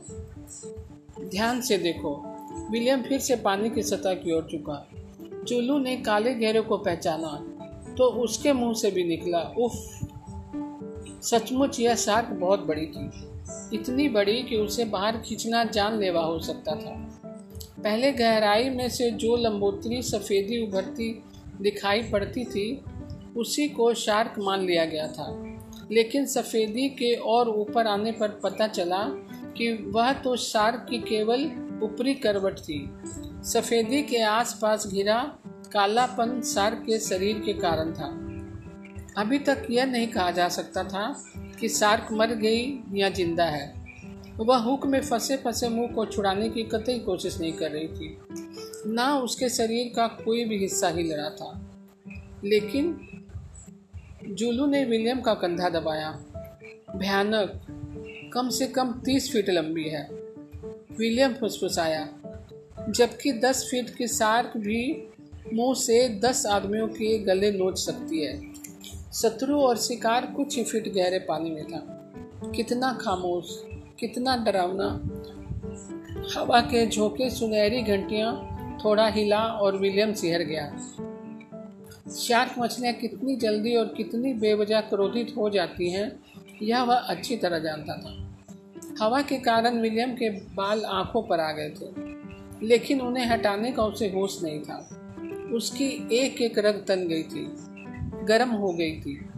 ध्यान 1.29 1.61
से 1.61 1.77
देखो। 1.77 2.23
विलियम 2.71 3.01
फिर 3.01 3.19
से 3.19 3.35
पानी 3.35 3.69
की 3.69 3.83
सतह 3.83 4.13
की 4.13 4.31
ओर 4.31 4.47
चुका 4.51 4.87
चुल्लू 5.47 5.77
ने 5.77 5.97
काले 5.97 6.33
घेरे 6.33 6.61
को 6.61 6.77
पहचाना 6.77 7.45
तो 7.97 8.03
उसके 8.03 8.53
मुँह 8.53 8.73
से 8.73 8.91
भी 8.91 9.03
निकला, 9.03 9.53
उफ, 9.57 9.73
सचमुच 11.21 11.79
यह 11.79 11.95
शार्क 11.95 12.29
बहुत 12.29 12.59
बड़ी 12.59 12.85
थी। 12.85 13.11
इतनी 13.73 14.09
बड़ी 14.09 14.43
कि 14.43 14.55
उसे 14.55 14.85
बाहर 14.85 15.17
खींचना 15.17 15.63
जानलेवा 15.63 16.21
हो 16.21 16.39
सकता 16.39 16.75
था। 16.75 17.21
पहले 17.83 18.11
गहराई 18.11 18.69
में 18.69 18.89
से 18.89 19.11
जो 19.11 19.35
लंबोतरी 19.35 20.01
सफ़ेदी 20.01 20.67
उभरती 20.67 21.23
दिखाई 21.61 22.01
पड़ती 22.01 22.43
थी, 22.43 22.81
उसी 23.37 23.69
को 23.69 23.93
शार्क 23.93 24.33
मान 24.39 24.65
लिया 24.65 24.85
गया 24.85 25.07
था। 25.07 25.57
लेकिन 25.91 26.25
सफ़ेदी 26.25 26.89
के 26.89 27.15
और 27.15 27.49
ऊपर 27.49 27.87
आने 27.87 28.11
पर 28.11 28.27
पता 28.29 28.67
चला 28.67 29.03
कि 29.57 29.91
वह 29.95 30.13
तो 30.13 30.35
शार्क 30.35 30.87
की 30.89 30.97
केवल 30.97 31.45
ऊपरी 31.83 32.13
करवट 32.13 32.59
थी। 32.59 32.89
सफ़ेदी 33.43 34.03
के 34.03 34.21
आसपास 34.21 34.87
घिरा 34.87 35.37
कालापन 35.73 36.41
शार्क 36.41 36.77
के 36.77 36.99
शरीर 36.99 37.39
के 37.39 37.53
कारण 37.53 37.91
था। 37.91 38.29
अभी 39.21 39.39
तक 39.39 39.67
यह 39.71 39.85
नहीं 39.85 40.07
कहा 40.07 40.31
जा 40.31 40.49
सकता 40.49 40.83
था 40.83 41.23
कि 41.59 41.69
सार्क 41.69 42.07
मर 42.11 42.27
गई 42.27 42.83
या 42.93 43.09
ज़िंदा 43.09 43.43
है। 43.43 43.73
वह 44.37 44.57
हुक 44.57 44.85
में 44.85 45.01
फंसे 45.01 45.37
फंसे 45.37 45.69
मुँह 45.69 45.91
को 45.91 46.05
छुड़ाने 46.05 46.49
की 46.49 46.63
कतई 46.63 46.99
कोशिश 46.99 47.39
नहीं 47.39 47.53
कर 47.53 47.71
रही 47.71 47.87
थी। 47.87 48.17
ना 48.87 49.17
उसके 49.17 49.49
शरीर 49.49 49.93
का 49.95 50.07
कोई 50.07 50.45
भी 50.45 50.57
हिस्सा 50.57 50.89
हिल 50.89 51.13
रहा 51.13 51.29
था। 51.29 51.71
लेकिन 52.45 52.99
जूलू 54.27 54.65
ने 54.65 54.85
विलियम 54.85 55.21
का 55.21 55.33
कंधा 55.33 55.69
दबाया। 55.69 56.11
भयानक, 56.95 57.61
कम 58.33 58.49
से 58.49 58.67
कम 58.67 59.01
तीस 59.05 59.31
फीट 59.31 59.49
लंबी 59.49 59.89
है। 59.89 60.09
विलियम 60.97 61.33
फुसफुसाया। 61.33 62.09
जबकि 62.89 63.31
दस 63.31 63.67
फीट 63.71 63.95
की 63.95 64.07
सार्क 64.07 64.57
भी 64.57 65.07
मुँह 65.53 65.75
से 65.75 66.19
दस 66.19 66.45
आदमियों 66.45 66.87
के 66.87 67.17
गले 67.17 67.51
नोच 67.51 67.79
सकती 67.79 68.25
है। 68.25 68.53
शत्रु 69.13 69.59
और 69.59 69.77
शिकार 69.77 70.25
कुछ 70.25 70.57
ही 70.57 70.63
फीट 70.63 70.93
गहरे 70.93 71.19
पानी 71.19 71.49
में 71.49 71.65
था। 71.65 72.11
कितना 72.55 72.93
खामोश, 73.01 73.61
कितना 73.99 74.37
डरावना। 74.37 75.01
हवा 76.35 76.61
के 76.61 76.87
झोंके 76.87 77.29
सुनहरी 77.29 77.81
घंटियाँ 77.81 78.55
थोड़ा 78.85 79.07
हिला 79.07 79.39
और 79.39 79.77
विलियम 79.77 80.13
सिहर 80.13 80.39
गया। 80.39 80.77
शार्क 82.15 82.55
मछलियाँ 82.59 82.93
कितनी 82.93 83.35
जल्दी 83.35 83.75
और 83.75 83.85
कितनी 83.85 84.33
बेवजह 84.33 84.81
क्रोधित 84.81 85.33
हो 85.37 85.49
जाती 85.49 85.91
हैं, 85.91 86.23
यह 86.61 86.83
वह 86.83 86.95
अच्छी 86.95 87.37
तरह 87.37 87.59
जानता 87.59 87.93
था। 87.93 88.37
हवा 89.05 89.21
के 89.21 89.37
कारण 89.37 89.81
विलियम 89.81 90.11
के 90.11 90.29
बाल 90.29 90.85
आँखों 90.85 91.21
पर 91.21 91.39
आ 91.39 91.51
गए 91.51 91.69
थे। 91.69 92.18
लेकिन 92.63 93.01
उन्हें 93.01 93.25
हटाने 93.25 93.71
का 93.71 93.83
उसे 93.83 94.07
होश 94.09 94.43
नहीं 94.43 94.59
था। 94.59 94.77
उसकी 95.53 96.15
एक 96.15 96.41
एक 96.41 96.59
रग 96.59 96.85
तन 96.87 97.07
गई 97.07 97.23
थी 97.23 97.45
गर्म 98.25 98.49
हो 98.49 98.73
गई 98.73 98.99
थी। 99.01 99.29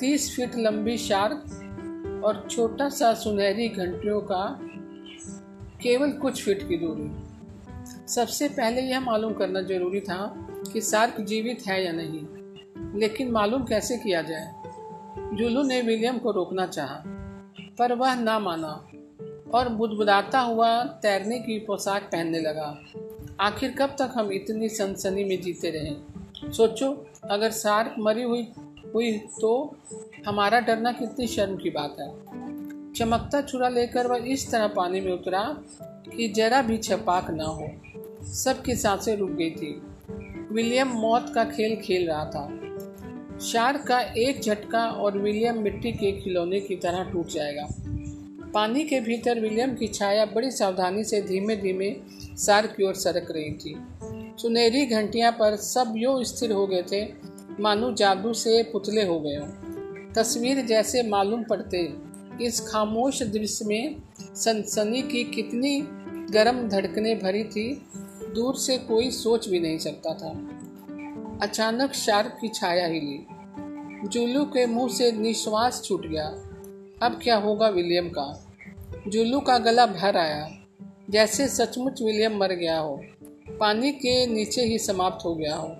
तीस 0.00 0.36
फीट 0.36 0.56
लंबी 0.56 0.98
शार्क 0.98 2.22
और 2.24 2.48
छोटा 2.50 2.88
सा 2.88 3.14
सुनहरी 3.14 3.68
घंटियों 3.68 4.20
का 4.20 4.60
केवल 5.82 6.10
कुछ 6.12 6.44
फीट 6.44 6.68
की 6.68 6.76
दूरी। 6.76 7.10
सबसे 8.08 8.48
पहले 8.48 8.80
यह 8.80 9.00
मालूम 9.00 9.32
करना 9.32 9.60
ज़रूरी 9.60 10.00
था 10.00 10.48
कि 10.72 10.80
शार्क 10.80 11.20
जीवित 11.20 11.66
है 11.66 11.84
या 11.84 11.92
नहीं 11.92 12.26
लेकिन 13.00 13.30
मालूम 13.30 13.64
कैसे 13.64 13.96
किया 13.96 14.22
जाए? 14.22 14.54
जुलू 15.36 15.62
ने 15.62 15.82
विलियम 15.82 16.18
को 16.18 16.30
रोकना 16.30 16.66
चाहा, 16.66 17.02
पर 17.78 17.92
वह 17.92 18.14
ना 18.14 18.38
माना। 18.38 18.88
और 19.54 19.68
बुदबुदाता 19.68 20.40
हुआ 20.40 20.84
तैरने 20.84 21.38
की 21.38 21.58
पोशाक 21.58 22.02
पहनने 22.02 22.40
लगा। 22.40 22.78
आखिर 23.40 23.70
कब 23.70 23.86
तक 23.86 24.10
हम 24.14 24.32
इतनी 24.32 24.68
सनसनी 24.68 25.24
में 25.24 25.42
जीते 25.42 25.70
रहें? 25.70 25.96
सोचो, 26.52 27.06
अगर 27.30 27.50
सार्क 27.50 27.94
मरी 27.98 28.22
हुई 28.22 28.48
हुई 28.94 29.12
तो 29.12 29.76
हमारा 30.26 30.60
डरना 30.60 30.92
कितनी 30.92 31.26
शर्म 31.26 31.56
की 31.56 31.70
बात 31.70 31.96
है। 32.00 32.08
चमकता 32.92 33.42
छुरा 33.42 33.68
लेकर 33.68 34.06
वह 34.06 34.16
इस 34.16 34.50
तरह 34.50 34.66
पानी 34.66 35.00
में 35.00 35.12
उतरा 35.12 35.56
कि 35.82 36.28
जरा 36.28 36.62
भी 36.62 36.78
छपाक 36.78 37.30
ना 37.30 37.44
हो। 37.44 37.70
सबकी 38.22 38.74
साँसें 38.74 39.16
रुक 39.16 39.30
गई 39.30 39.50
थी। 39.50 39.82
विलियम 40.52 40.88
मौत 40.88 41.32
का 41.34 41.44
खेल 41.44 41.76
खेल 41.76 42.08
रहा 42.08 42.24
था। 42.24 42.60
शार्क 43.38 43.82
का 43.82 44.00
एक 44.00 44.42
झटका 44.42 44.90
और 44.90 45.18
विलियम 45.18 45.62
मिट्टी 45.62 45.92
के 45.92 46.12
खिलौने 46.12 46.60
की 46.60 46.76
तरह 46.76 47.04
टूट 47.04 47.26
जाएगा। 47.26 47.85
पानी 48.56 48.84
के 48.84 49.00
भीतर 49.00 49.40
विलियम 49.40 49.74
की 49.74 49.88
छाया 49.88 50.26
बड़ी 50.26 50.50
सावधानी 50.50 51.04
से 51.04 51.22
धीमे 51.22 51.56
धीमे 51.56 51.96
सार 52.36 52.66
की 52.66 52.86
ओर 52.86 52.94
सरक 52.94 53.30
रही 53.30 53.52
थी। 53.52 53.76
सुनहरी 54.42 54.86
घंटियाँ 54.86 55.32
पर 55.32 55.56
सब 55.56 55.94
यो 55.96 56.24
स्थिर 56.24 56.52
हो 56.52 56.66
गए 56.66 56.82
थे। 56.82 57.06
मानो 57.60 57.92
जादू 57.92 58.32
से 58.32 58.62
पुतले 58.62 59.04
हो 59.04 59.20
गए 59.20 59.36
हों। 59.36 59.48
तस्वीर 60.12 60.66
जैसे 60.66 61.02
मालूम 61.02 61.44
पड़ते। 61.44 61.94
इस 62.42 62.60
खामोश 62.60 63.22
दृश्य 63.22 63.64
में 63.64 63.96
सनसनी 64.20 65.02
की 65.02 65.24
कितनी 65.24 65.80
गर्म 66.30 66.68
धड़कने 66.68 67.14
भरी 67.14 67.44
थी, 67.44 67.86
दूर 68.34 68.54
से 68.54 68.78
कोई 68.78 69.10
सोच 69.10 69.48
भी 69.48 69.60
नहीं 69.60 69.78
सकता 69.78 70.14
था। 70.14 70.30
अचानक 71.42 71.92
शार्क 71.92 72.38
की 72.40 72.48
छाया 72.48 72.86
हिली। 72.86 73.26
जूलू 74.08 74.44
के 74.44 74.66
मुँह 74.66 74.92
से 74.92 75.12
निश्वास 75.12 75.82
छूट 75.84 76.06
गया। 76.06 76.26
अब 77.02 77.20
क्या 77.22 77.36
होगा 77.36 77.68
विलियम 77.68 78.08
का? 78.08 78.42
जूलू 79.08 79.40
का 79.40 79.58
गला 79.58 79.86
भर 79.86 80.16
आया, 80.16 80.48
जैसे 81.10 81.46
सचमुच 81.48 82.00
विलियम 82.02 82.36
मर 82.36 82.52
गया 82.52 82.78
हो। 82.78 83.00
पानी 83.60 83.90
के 83.92 84.14
नीचे 84.26 84.62
ही 84.62 84.78
समाप्त 84.78 85.24
हो 85.24 85.34
गया 85.34 85.56
हो, 85.56 85.76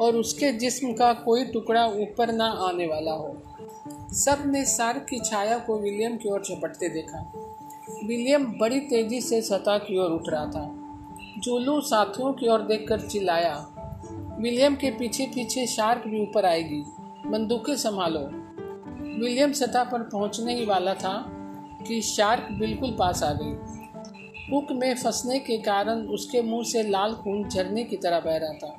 और 0.00 0.16
उसके 0.16 0.52
जिस्म 0.52 0.92
का 0.92 1.12
कोई 1.12 1.44
टुकड़ा 1.44 1.86
ऊपर 1.86 2.32
ना 2.32 2.44
आने 2.44 2.86
वाला 2.86 3.12
हो। 3.12 3.42
सबने 4.14 4.64
सार्क 4.64 5.06
की 5.10 5.18
छाया 5.18 5.58
को 5.58 5.78
विलियम 5.78 6.16
की 6.16 6.30
ओर 6.30 6.42
झपटते 6.42 6.88
देखा। 6.88 7.20
विलियम 8.06 8.46
बड़ी 8.60 8.80
तेज़ी 8.80 9.20
से 9.20 9.40
सतह 9.42 9.78
की 9.78 9.98
ओर 9.98 10.10
उठ 10.10 10.28
रहा 10.28 10.46
था। 10.46 10.64
जूलू 11.38 11.80
साथियों 11.80 12.32
की 12.32 12.48
ओर 12.48 12.62
देखकर 12.62 13.00
चिल्लाया, 13.00 13.54
विलियम 14.40 14.74
के 14.74 14.90
पीछे 14.90 15.26
पीछे 15.26 15.66
शार्क 15.66 16.06
भी 16.06 16.22
ऊपर 16.22 16.46
आएगी, 16.46 16.82
बंदूकें 17.26 17.76
संभालो। 17.76 18.26
विलियम 19.18 19.52
सतह 19.52 19.84
पर 19.84 20.02
पहुँचने 20.02 20.54
ही 20.54 20.64
वाला 20.64 20.94
था 20.94 21.33
कि 21.88 22.00
शार्क 22.02 22.48
बिल्कुल 22.52 22.90
पास 22.98 23.22
आ 23.22 23.32
गई। 23.32 23.54
हुक 24.52 24.72
में 24.72 24.94
फंसने 24.94 25.38
के 25.38 25.58
कारण 25.58 26.00
उसके 26.06 26.42
मुँह 26.42 26.64
से 26.64 26.82
लाल 26.82 27.14
खून 27.14 27.48
झरने 27.48 27.84
की 27.84 27.96
तरह 27.96 28.20
बह 28.20 28.36
रहा 28.36 28.52
था। 28.52 28.76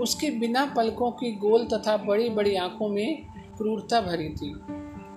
उसकी 0.00 0.30
बिना 0.30 0.66
पलकों 0.66 1.10
की 1.10 1.32
गोल 1.32 1.66
तथा 1.66 1.96
बड़ी 1.96 2.28
बड़ी 2.30 2.56
आँखों 2.56 2.88
में 2.88 3.22
क्रूरता 3.56 4.00
भरी 4.00 4.28
थी। 4.28 4.54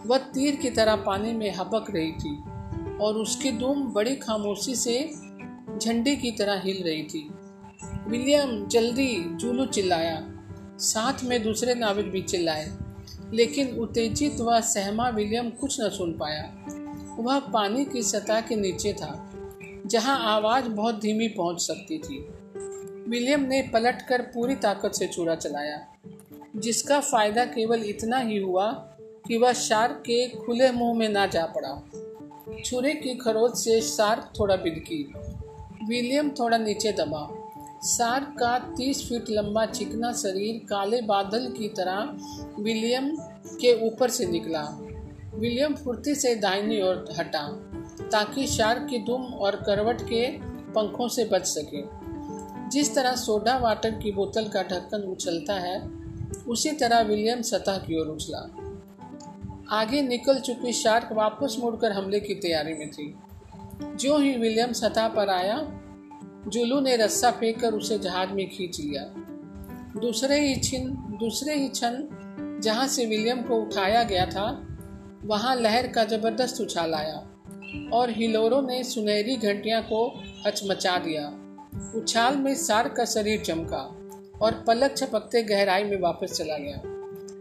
वह 0.06 0.18
तीर 0.18 0.56
की 0.56 0.70
तरह 0.70 0.96
पानी 0.96 1.32
में 1.34 1.56
हपक 1.56 1.86
रही 1.90 2.12
थी 2.12 2.38
और 2.98 3.16
उसकी 3.16 3.52
दुम 3.52 3.84
बड़ी 3.94 4.16
खामोशी 4.16 4.76
से 4.76 5.12
झंडे 5.78 6.16
की 6.16 6.32
तरह 6.32 6.62
हिल 6.66 6.84
रही 6.84 7.04
थी। 7.04 7.30
विलियम 8.08 8.68
जल्दी 8.68 9.36
जूलू 9.36 9.66
चिल्लाया, 9.66 10.22
साथ 10.78 11.24
में 11.24 11.44
दूसरे 11.44 11.76
नाविक 11.76 12.12
भी 12.12 12.22
चिल्लाए, 12.22 12.68
लेकिन 13.34 13.78
उत्तेजित 13.78 14.42
व 14.42 14.62
सहमा 14.62 15.10
विलियम 15.10 15.50
कुछ 15.50 15.82
न 15.82 15.90
सुन 15.90 16.14
पाया। 16.14 16.44
वह 17.20 17.40
पानी 17.40 17.86
की 17.86 18.02
सतह 18.04 18.42
के 18.42 18.56
नीचे 18.56 18.94
था, 18.94 19.32
जहाँ 19.86 20.20
आवाज़ 20.26 20.66
बहुत 20.66 21.00
धीमी 21.00 21.28
पहुँच 21.28 21.62
सकती 21.62 21.98
थी। 21.98 22.20
विलियम 23.10 23.42
ने 23.42 23.62
पलटकर 23.74 24.22
पूरी 24.22 24.56
ताकत 24.56 24.92
से 24.92 25.08
छुरा 25.08 25.36
चलाया, 25.36 25.88
जिसका 26.56 27.00
फ़ायदा 27.00 27.46
केवल 27.46 27.84
इतना 27.84 28.18
ही 28.18 28.38
हुआ 28.38 28.72
कि 29.28 29.38
वह 29.38 29.54
शार्क 29.54 29.96
के 29.96 30.28
खुले 30.28 30.72
मुँह 30.72 30.98
में 30.98 31.10
ना 31.10 31.26
जा 31.26 31.46
पड़ा। 31.46 31.82
छुरे 32.66 32.94
की 32.94 33.16
खरोच 33.16 33.58
से 33.58 33.82
शार्क 33.82 34.32
थोड़ा 34.40 34.56
बिदकी। 34.56 35.04
विलियम 35.88 36.30
थोड़ा 36.30 36.58
नीचे 36.58 36.92
दबा। 36.92 37.28
शार्क 37.86 38.36
का 38.40 38.58
तीस 38.60 39.10
फीट 39.10 39.26
लंबा 39.30 39.66
चिकना 39.66 40.12
शरीर 40.14 40.62
काले 40.70 41.02
बादल 41.02 41.48
की 41.58 41.70
तरह 41.70 42.18
विलियम 42.60 43.10
के 43.62 43.88
ऊपर 43.88 44.10
से 44.10 44.26
निकला। 44.26 44.64
विलियम 45.38 45.76
फुर्ती 45.76 46.16
से 46.16 46.36
दाहिनी 46.36 46.82
ओर 46.82 47.16
हटा, 47.18 47.48
ताकि 48.12 48.48
शार्क 48.48 48.88
की 48.90 48.98
दुम 48.98 49.22
और 49.22 49.56
करवट 49.56 50.02
के 50.02 50.32
पंखों 50.72 51.08
से 51.08 51.26
बच 51.26 51.46
सके। 51.46 51.84
जिस 52.70 52.96
तरह 52.96 53.16
सोडा 53.16 53.58
वाटर 53.58 53.92
की 53.92 54.12
बोतल 54.12 54.48
का 54.48 54.64
ढक्कन 54.64 55.02
उछलता 55.02 55.54
है, 55.54 55.92
उसी 56.48 56.72
तरह 56.72 57.02
विलियम 57.02 57.42
सतह 57.42 57.78
की 57.78 58.00
ओर 58.00 58.08
उछला। 58.08 58.40
आगे 59.70 60.02
निकल 60.02 60.40
चुकी 60.40 60.74
शार्क 60.74 61.10
वापस 61.12 61.58
मुड़कर 61.60 61.92
हमले 61.92 62.20
की 62.20 62.36
तैयारी 62.36 62.74
में 62.74 62.92
थी। 62.92 63.16
जो 63.84 64.18
ही 64.18 64.38
विलियम 64.38 64.72
सतह 64.72 65.08
पर 65.08 65.30
आया, 65.30 65.82
जुलू 66.48 66.80
ने 66.80 66.98
रस्सा 66.98 67.32
फेंक 67.32 67.60
कर 67.60 67.74
उसे 67.74 68.00
जहाज़ 68.00 68.30
में 68.30 68.50
खींच 68.50 68.80
लिया। 68.80 69.04
दूसरे 70.00 70.40
ही 70.40 70.56
छिन, 70.56 70.90
दूसरे 71.20 71.56
ही 71.56 71.68
क्षण 71.68 72.04
जहाँ 72.62 72.88
से 72.88 73.06
विलियम 73.06 73.42
को 73.42 73.56
उठाया 73.56 74.04
गया 74.04 74.26
था 74.26 74.67
वहाँ 75.28 75.56
लहर 75.56 75.88
का 75.88 76.04
ज़बरदस्त 76.04 76.62
उछाल 76.62 76.94
आया 76.94 77.16
और 77.94 78.10
हिलोरों 78.10 78.62
ने 78.62 78.84
सुनहरी 78.84 79.36
घंटियाँ 79.36 79.82
को 79.84 80.24
हचमचा 80.48 80.98
दिया। 80.98 81.26
उछाल 81.96 82.38
में 82.38 82.56
सार 82.56 82.90
का 82.90 83.06
शरीर 83.06 83.42
चमका 83.42 83.82
और 84.42 84.64
पलक 84.68 84.98
छपकते 84.98 85.44
गहराई 85.44 85.84
में 85.84 86.00
वापस 86.00 86.32
चला 86.32 86.58
गया। 86.58 86.78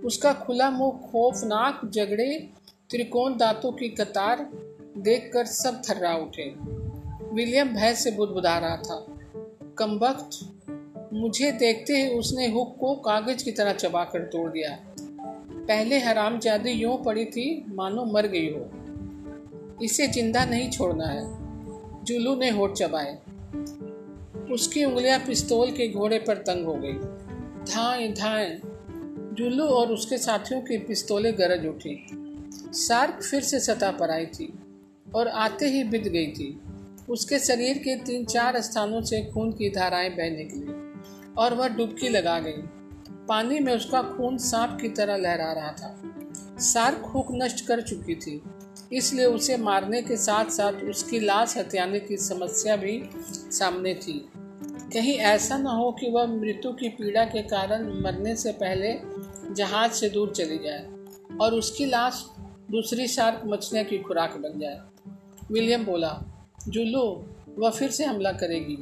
उसका 0.06 0.32
खुला 0.32 0.70
मुँह 0.70 1.10
खौफनाक 1.12 1.80
जगड़े 1.84 2.50
त्रिकोण 2.90 3.36
दांतों 3.36 3.72
की 3.72 3.88
कतार 3.88 4.50
देखकर 4.98 5.44
सब 5.44 5.82
थर्रा 5.90 6.14
उठे। 6.14 6.54
विलियम 7.34 7.68
भय 7.68 7.94
से 7.94 8.10
बुदबुदा 8.10 8.58
रहा 8.58 8.76
था। 8.76 9.06
कम 9.78 9.98
वक्त 9.98 10.30
मुझे 11.12 11.52
देखते 11.52 11.92
ही 11.92 12.08
उसने 12.08 12.46
हुक 12.46 12.76
को 12.80 12.94
कागज़ 12.94 13.44
की 13.44 13.52
तरह 13.52 13.72
चबाकर 13.72 14.20
तोड़ 14.20 14.50
दिया। 14.50 14.95
पहले 15.68 15.98
हराम 15.98 16.38
जादी 16.38 16.70
यूँ 16.70 16.96
पड़ी 17.04 17.24
थी, 17.24 17.64
मानो 17.68 18.04
मर 18.04 18.26
गई 18.26 18.48
हो। 18.48 19.84
इसे 19.84 20.06
ज़िंदा 20.06 20.44
नहीं 20.44 20.70
छोड़ना 20.70 21.06
है 21.06 22.04
जुलू 22.04 22.34
ने 22.34 22.50
होठ 22.50 22.72
चबाए। 22.72 23.18
उसकी 24.52 24.84
उंगलियाँ 24.84 25.18
पिस्तौल 25.18 25.70
के 25.70 25.88
घोड़े 25.88 26.18
पर 26.18 26.36
तंग 26.36 26.66
हो 26.66 26.74
गई। 26.74 26.92
धाए 27.72 28.08
धाए, 28.08 28.60
जुल्लू 29.32 29.64
और 29.64 29.92
उसके 29.92 30.18
साथियों 30.18 30.60
की 30.60 30.78
पिस्तौलें 30.78 31.32
गरज 31.38 31.66
उठी। 31.66 32.06
सार्क 32.72 33.22
फिर 33.22 33.42
से 33.42 33.60
सतह 33.60 33.90
पर 33.90 34.10
आई 34.10 34.26
थी 34.26 34.52
और 35.14 35.28
आते 35.28 35.66
ही 35.66 35.84
बिद 35.84 36.02
गई 36.02 36.26
थी। 36.26 36.60
उसके 37.08 37.38
शरीर 37.38 37.78
के 37.78 37.96
तीन 37.96 38.24
चार 38.24 38.60
स्थानों 38.60 39.00
से 39.02 39.22
खून 39.24 39.52
की 39.52 39.70
धाराएँ 39.70 40.10
बह 40.10 40.30
निकली 40.30 40.66
और 41.38 41.54
वह 41.54 41.68
डुबकी 41.68 42.08
लगा 42.08 42.38
गई। 42.38 42.62
पानी 43.28 43.58
में 43.58 43.74
उसका 43.76 44.02
खून 44.02 44.38
सांप 44.38 44.78
की 44.80 44.88
तरह 44.88 45.16
लहरा 45.16 45.52
रहा 45.52 45.72
था। 45.72 46.00
सार्क 46.58 46.98
हुक 47.04 47.26
नष्ट 47.32 47.66
कर 47.66 47.80
चुकी 47.80 48.14
थी, 48.14 48.42
इसलिए 48.92 49.24
उसे 49.26 49.56
मारने 49.56 50.02
के 50.02 50.16
साथ 50.16 50.44
साथ 50.44 50.72
उसकी 50.72 51.20
लाश 51.20 51.56
हथियाने 51.56 52.00
की 52.00 52.16
समस्या 52.16 52.76
भी 52.76 53.02
सामने 53.50 53.94
थी। 53.94 54.28
कहीं 54.92 55.14
ऐसा 55.14 55.56
न 55.58 55.66
हो 55.66 55.90
कि 55.92 56.10
वह 56.10 56.26
मृत्यु 56.26 56.72
की 56.72 56.88
पीड़ा 56.88 57.24
के 57.24 57.42
कारण 57.42 58.02
मरने 58.02 58.36
से 58.36 58.52
पहले 58.52 58.94
जहाज़ 59.54 59.92
से 59.92 60.08
दूर 60.10 60.30
चली 60.30 60.58
जाए 60.58 60.88
और 61.40 61.54
उसकी 61.54 61.84
लाश 61.84 62.24
दूसरी 62.70 63.06
शार्क 63.06 63.42
मछलियाँ 63.46 63.84
की 63.84 63.98
खुराक 63.98 64.36
बन 64.36 64.58
जाए। 64.60 64.80
विलियम 65.50 65.84
बोला, 65.84 66.12
जुल्लू, 66.68 67.24
वह 67.58 67.70
फिर 67.70 67.90
से 67.90 68.04
हमला 68.04 68.32
करेगी। 68.32 68.76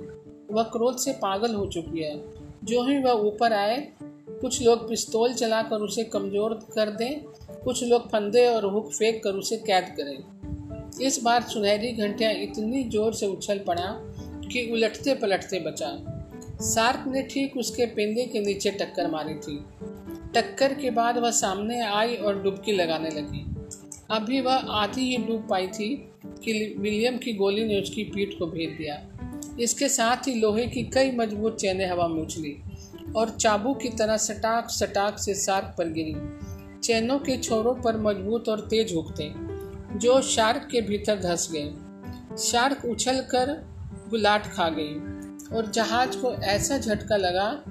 वह 0.54 0.62
क्रोध 0.62 0.98
से 0.98 1.12
पागल 1.12 1.54
हो 1.54 1.66
चुकी 1.66 2.02
है। 2.02 2.24
जो 2.64 2.82
ही 2.82 2.98
वह 2.98 3.12
ऊपर 3.12 3.52
आए 3.52 3.92
कुछ 4.44 4.60
लोग 4.62 4.88
पिस्तौल 4.88 5.32
चलाकर 5.32 5.76
उसे 5.76 6.02
कमज़ोर 6.04 6.54
कर 6.74 6.90
दें, 6.90 7.20
कुछ 7.64 7.82
लोग 7.84 8.08
फंदे 8.08 8.46
और 8.46 8.64
हुक 8.64 8.92
फेंक 8.92 9.22
कर 9.24 9.30
उसे 9.30 9.56
कैद 9.56 9.84
करें। 10.00 11.04
इस 11.06 11.18
बार 11.22 11.42
सुनहरी 11.42 11.92
घंटियाँ 11.92 12.32
इतनी 12.32 12.82
ज़ोर 12.84 13.14
से 13.14 13.26
उछल 13.26 13.58
पड़ा 13.58 13.86
कि 14.48 14.68
उलटते 14.72 15.14
पलटते 15.14 15.60
बचा। 15.60 15.88
सार्क 16.60 17.04
ने 17.06 17.22
ठीक 17.22 17.56
उसके 17.56 17.86
पेंदे 17.86 18.26
के 18.26 18.40
नीचे 18.40 18.70
टक्कर 18.70 19.10
मारी 19.10 19.34
थी। 19.34 19.56
टक्कर 20.34 20.74
के 20.74 20.90
बाद 20.90 21.18
वह 21.18 21.30
सामने 21.30 21.80
आई 21.80 22.16
और 22.16 22.42
डुबकी 22.42 22.72
लगाने 22.72 23.10
लगी। 23.10 23.44
अभी 24.10 24.40
वह 24.40 24.72
आधी 24.74 25.08
ही 25.10 25.16
डूब 25.16 25.46
पाई 25.50 25.66
थी 25.66 25.88
कि 26.44 26.74
विलियम 26.78 27.18
की 27.18 27.32
गोली 27.32 27.64
ने 27.64 27.80
उसकी 27.82 28.04
पीठ 28.04 28.38
को 28.38 28.46
भेद 28.46 28.76
दिया। 28.78 29.02
इसके 29.60 29.88
साथ 29.88 30.28
ही 30.28 30.34
लोहे 30.34 30.66
की 30.66 30.82
कई 30.82 31.10
मज़बूत 31.10 31.58
चैनें 31.58 31.86
हवा 31.86 32.08
में 32.08 32.22
उछली। 32.22 32.56
और 33.16 33.30
चाबू 33.30 33.74
की 33.74 33.88
तरह 33.88 34.16
सटाक 34.16 34.70
सटाक 34.70 35.18
से 35.18 35.34
सार्क 35.34 35.74
पर 35.78 35.88
गिरी। 35.88 36.14
चैनों 36.78 37.18
के 37.18 37.36
छोरों 37.36 37.74
पर 37.74 37.96
मज़बूत 37.96 38.48
और 38.48 38.60
तेज 38.60 38.94
हुकते 38.94 39.32
जो 39.98 40.22
शार्क 40.22 40.68
के 40.70 40.80
भीतर 40.80 41.20
धस 41.20 41.48
गए। 41.52 41.74
शार्क 42.36 42.84
उछल 42.84 43.20
कर 43.20 43.68
गुलाट 44.10 44.46
खा 44.46 44.68
गई 44.68 44.94
और 45.56 45.70
जहाज़ 45.70 46.18
को 46.18 46.32
ऐसा 46.32 46.78
झटका 46.78 47.16
लगा 47.16 47.64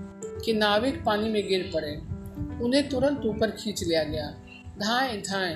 कि 0.46 0.54
नाविक 0.54 1.04
पानी 1.04 1.30
में 1.30 1.48
गिर 1.48 1.72
पड़े। 1.74 1.96
उन्हें 2.66 2.90
तुरंत 2.90 3.22
ऊपर 3.26 3.52
खींच 3.52 3.84
लिया 3.84 4.04
गया। 4.04 4.28
धाए 4.80 5.18
धाए, 5.18 5.56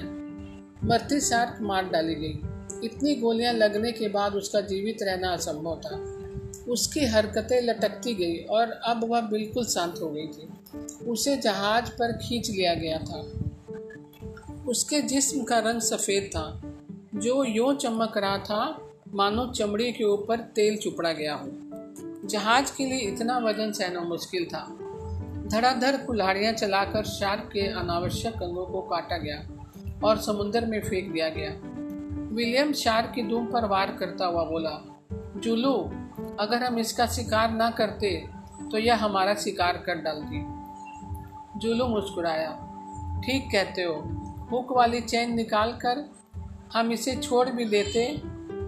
मरती 0.83 1.21
शार्क 1.21 1.57
मार 1.61 1.89
डाली 1.89 2.15
गई। 2.15 2.39
इतनी 2.83 3.15
गोलियाँ 3.15 3.53
लगने 3.53 3.91
के 3.91 4.07
बाद 4.07 4.33
उसका 4.33 4.61
जीवित 4.61 4.97
रहना 5.01 5.29
असंभव 5.29 5.81
था। 5.85 6.16
उसकी 6.69 7.06
हरकतें 7.06 7.62
लटकती 7.62 8.13
गई 8.13 8.38
और 8.38 8.71
अब 8.71 9.03
वह 9.03 9.21
बिल्कुल 9.21 9.65
शांत 9.65 9.95
हो 10.01 10.10
गई 10.10 10.27
थी। 10.27 10.49
उसे 11.06 11.38
जहाज़ 11.38 11.89
पर 11.89 12.12
खींच 12.12 12.49
लिया 12.49 12.73
गया 12.73 12.97
था। 12.97 13.25
उसके 14.67 14.99
जिस्म 14.99 15.43
का 15.43 15.60
रंग 15.60 15.82
सफ़ेद 15.82 16.30
था। 16.36 16.62
जो 17.15 17.43
यूँ 17.43 17.75
चमक 17.75 18.17
रहा 18.17 18.38
था, 18.38 18.91
मानो 19.13 19.47
चमड़ी 19.47 19.91
के 19.91 20.03
ऊपर 20.03 20.39
तेल 20.39 20.77
चुपड़ा 20.77 21.12
गया 21.12 21.36
हो। 21.36 21.49
जहाज़ 22.27 22.77
के 22.77 22.86
लिए 22.86 22.99
इतना 22.99 23.38
वज़न 23.38 23.71
सहना 23.71 24.01
मुश्किल 24.01 24.45
था। 24.45 24.77
धड़ाधड़ 25.47 25.97
कुल्हाड़ियाँ 25.97 26.53
चलाकर 26.53 27.03
शार्क 27.03 27.49
के 27.53 27.60
अनावश्यक 27.60 28.34
अंगों 28.34 28.65
को 28.65 28.82
काटा 28.82 29.17
गया 29.17 29.47
और 30.03 30.21
समुद्र 30.21 30.65
में 30.65 30.82
फेंक 30.82 31.13
दिया 31.13 31.30
गया। 31.30 31.62
विलियम 32.36 32.73
शार्क 32.73 33.12
की 33.15 33.23
धूम 33.23 33.45
पर 33.45 33.65
वार 33.65 33.97
करता 33.99 34.25
हुआ 34.25 34.43
बोला, 34.43 34.99
जूलू 35.38 35.91
अगर 36.39 36.63
हम 36.63 36.80
इसका 36.80 37.06
शिकार 37.08 37.52
ना 37.52 37.69
करते 37.69 38.10
तो 38.71 38.78
यह 38.78 39.04
हमारा 39.04 39.34
शिकार 39.36 39.78
कर 39.86 40.02
डालती। 40.02 40.43
जुलू 41.60 41.88
मुस्कुराया। 41.88 42.52
ठीक 43.26 43.47
कहते 43.52 43.84
हो। 43.84 43.93
हुक 44.52 44.71
वाली 44.71 45.02
चैन 45.02 45.34
निकाल 45.36 45.71
कर 45.71 46.06
हम 46.73 46.91
इसे 46.91 47.15
छोड़ 47.15 47.50
भी 47.50 47.65
देते 47.65 48.06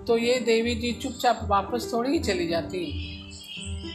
तो 0.08 0.18
ये 0.18 0.40
देवी 0.40 0.76
जी 0.76 0.92
चुपचाप 0.92 1.40
वापस 1.44 1.90
थोड़ी 1.94 2.12
ही 2.12 2.20
चली 2.20 2.48
जाती। 2.48 2.86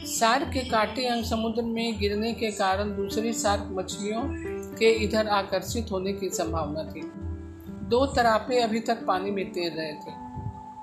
सार 0.09 0.43
के 0.43 0.69
काटे 0.69 1.07
अंग 1.07 1.23
समुद्र 1.23 1.61
में 1.61 1.99
गिरने 1.99 2.33
के 2.33 2.51
कारण 2.51 2.95
दूसरी 2.95 3.33
सार्क 3.33 3.69
मछलियों 3.71 4.23
के 4.77 4.91
इधर 5.03 5.27
आकर्षित 5.27 5.91
होने 5.91 6.13
की 6.13 6.29
संभावना 6.29 6.83
थी। 6.83 7.01
दो 7.89 8.05
तरापे 8.05 8.59
अभी 8.59 8.79
तक 8.79 9.05
पानी 9.05 9.31
में 9.31 9.45
तैर 9.53 9.71
रहे 9.71 9.93
थे। 9.93 10.24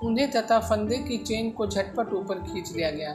उन्हें 0.03 0.29
तथा 0.31 0.59
फंदे 0.59 0.97
की 0.97 1.17
चेन 1.17 1.51
को 1.51 1.67
झटपट 1.67 2.13
ऊपर 2.13 2.39
खींच 2.39 2.71
लिया 2.75 2.91
गया 2.91 3.13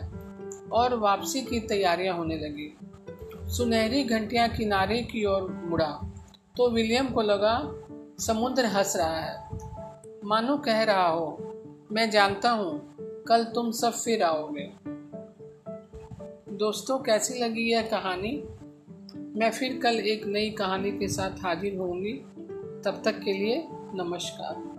और 0.73 0.95
वापसी 0.95 1.41
की 1.41 1.61
तैयारियाँ 1.61 2.17
होने 2.17 2.37
लगी। 2.37 2.77
सुनहरी 3.49 4.05
घंटियाँ 4.05 4.49
किनारे 4.49 5.03
की 5.03 5.25
ओर 5.25 5.51
मुड़ा 5.67 5.91
तो 6.57 6.69
विलियम 6.71 7.09
को 7.09 7.23
लगा, 7.23 7.55
समुद्र 8.19 8.67
हंस 8.67 8.97
रहा 8.97 9.21
है। 9.21 9.59
मानो 10.25 10.57
कह 10.57 10.83
रहा 10.83 11.07
हो, 11.09 11.39
मैं 11.93 12.11
जानता 12.11 12.51
हूँ, 12.51 12.97
कल 13.29 13.45
तुम 13.45 13.71
सब 13.71 13.93
फिर 13.93 14.23
आओगे। 14.23 14.71
दोस्तों, 16.57 16.99
कैसी 16.99 17.39
लगी 17.39 17.71
यह 17.73 17.83
कहानी? 17.83 18.33
मैं 19.37 19.51
फिर 19.51 19.79
कल 19.79 20.01
एक 20.01 20.27
नई 20.27 20.51
कहानी 20.51 20.91
के 20.91 21.09
साथ 21.09 21.45
हाजिर 21.45 21.77
होंगी 21.77 22.13
तब 22.85 23.03
तक 23.05 23.21
के 23.21 23.33
लिए 23.33 23.65
नमस्कार। 23.95 24.78